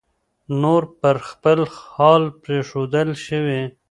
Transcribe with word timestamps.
نور 0.61 0.83
پر 0.99 1.15
خپل 1.27 1.59
حال 1.91 2.23
پرېښودل 2.41 3.09
شوی 3.25 3.61